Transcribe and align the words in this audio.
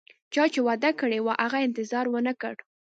چا 0.33 0.43
چې 0.53 0.59
وعده 0.67 0.91
کړي 0.99 1.19
وه، 1.21 1.33
هغه 1.43 1.57
انتظار 1.67 2.05
ونه 2.09 2.33
کړ 2.41 2.55